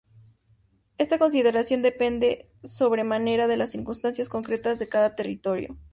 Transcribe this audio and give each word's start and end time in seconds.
Esta 0.97 1.19
consideración 1.19 1.83
depende 1.83 2.49
sobremanera 2.63 3.45
de 3.45 3.55
las 3.57 3.69
circunstancias 3.71 4.29
concretas 4.29 4.79
de 4.79 4.89
cada 4.89 5.13
territorio. 5.15 5.77